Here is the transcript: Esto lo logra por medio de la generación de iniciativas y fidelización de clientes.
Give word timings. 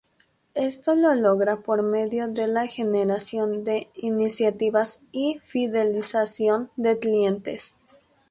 Esto 0.55 0.95
lo 0.95 1.13
logra 1.13 1.57
por 1.61 1.83
medio 1.83 2.27
de 2.27 2.47
la 2.47 2.65
generación 2.65 3.63
de 3.63 3.91
iniciativas 3.93 5.01
y 5.11 5.37
fidelización 5.43 6.71
de 6.75 6.97
clientes. 6.97 7.77